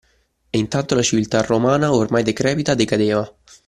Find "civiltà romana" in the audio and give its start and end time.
1.03-1.93